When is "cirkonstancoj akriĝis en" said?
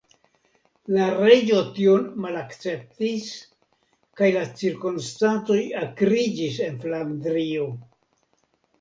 4.65-6.85